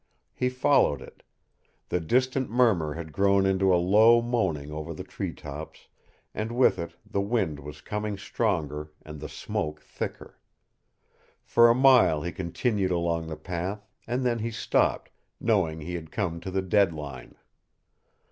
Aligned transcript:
He 0.33 0.49
followed 0.49 0.99
it. 1.03 1.21
The 1.89 1.99
distant 1.99 2.49
murmur 2.49 2.95
had 2.95 3.11
grown 3.11 3.45
into 3.45 3.71
a 3.71 3.77
low 3.77 4.19
moaning 4.19 4.71
over 4.71 4.95
the 4.95 5.03
tree 5.03 5.31
tops, 5.31 5.89
and 6.33 6.51
with 6.53 6.79
it 6.79 6.95
the 7.05 7.21
wind 7.21 7.59
was 7.59 7.81
coming 7.81 8.17
stronger, 8.17 8.89
and 9.03 9.19
the 9.19 9.29
smoke 9.29 9.79
thicker. 9.79 10.39
For 11.43 11.69
a 11.69 11.75
mile 11.75 12.23
he 12.23 12.31
continued 12.31 12.89
along 12.89 13.27
the 13.27 13.37
path, 13.37 13.87
and 14.07 14.25
then 14.25 14.39
he 14.39 14.49
stopped, 14.49 15.11
knowing 15.39 15.81
he 15.81 15.93
had 15.93 16.09
come 16.11 16.39
to 16.39 16.49
the 16.49 16.63
dead 16.63 16.93
line. 16.95 17.35